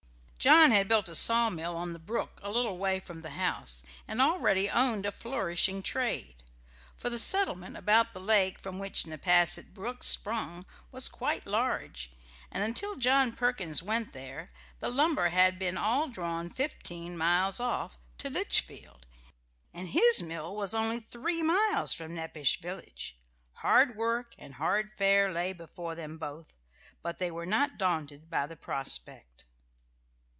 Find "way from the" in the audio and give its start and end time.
2.79-3.29